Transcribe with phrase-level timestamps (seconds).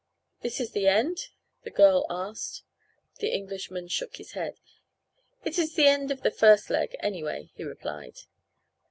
[0.41, 1.27] "This is the end?"
[1.61, 2.63] the girl asked.
[3.19, 4.55] The Englishman shook his head.
[5.45, 8.15] "It is the end of the first leg, anyway," he replied.